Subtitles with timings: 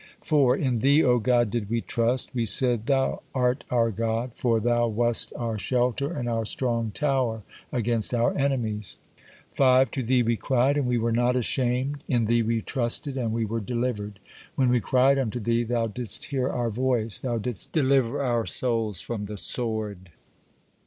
[0.21, 0.57] 4.
[0.57, 4.87] In Thee, O God, did we trust; we said, Thou art our God, for Thou
[4.87, 8.97] wast our shelter and our strong tower against our enemies.
[9.51, 9.91] 5.
[9.91, 13.45] To Thee we cried, and we were not ashamed; in Thee we trusted, and we
[13.45, 14.17] were delivered;
[14.55, 19.01] when we cried unto Thee, Thou didst hear our voice, Thou didst deliver our souls
[19.01, 20.09] from the sword.